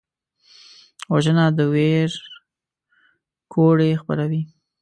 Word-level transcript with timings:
وژنه 1.13 1.45
د 1.57 1.59
ویر 1.73 2.11
کوډې 3.51 3.91
خپروي 4.01 4.41